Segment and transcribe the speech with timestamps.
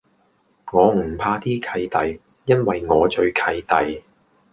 [0.73, 4.01] 我唔怕啲契弟，因為我最契弟